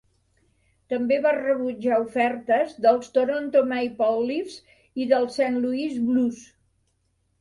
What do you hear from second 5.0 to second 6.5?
i dels Saint Louis Blues.